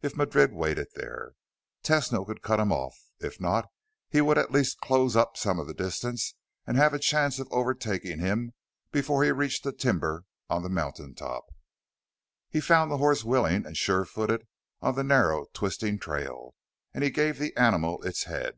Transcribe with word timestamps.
If 0.00 0.16
Madrid 0.16 0.54
waited 0.54 0.86
there, 0.94 1.32
Tesno 1.84 2.24
could 2.24 2.40
cut 2.40 2.58
him 2.58 2.72
off. 2.72 2.96
If 3.20 3.38
not, 3.38 3.66
he 4.08 4.22
would 4.22 4.38
at 4.38 4.50
least 4.50 4.80
close 4.80 5.14
up 5.14 5.36
some 5.36 5.58
of 5.58 5.66
the 5.66 5.74
distance 5.74 6.36
and 6.66 6.78
have 6.78 6.94
a 6.94 6.98
chance 6.98 7.38
of 7.38 7.48
overtaking 7.50 8.18
him 8.18 8.52
before 8.92 9.24
he 9.24 9.30
reached 9.30 9.64
the 9.64 9.72
timber 9.72 10.24
on 10.48 10.62
the 10.62 10.70
mountain 10.70 11.14
top. 11.14 11.44
He 12.48 12.60
found 12.62 12.90
the 12.90 12.96
horse 12.96 13.24
willing 13.24 13.66
and 13.66 13.76
sure 13.76 14.06
footed 14.06 14.46
on 14.80 14.94
the 14.94 15.04
narrow, 15.04 15.44
twisting 15.52 15.98
trail, 15.98 16.54
and 16.94 17.04
he 17.04 17.10
gave 17.10 17.38
the 17.38 17.54
animal 17.54 18.02
its 18.04 18.22
head. 18.24 18.54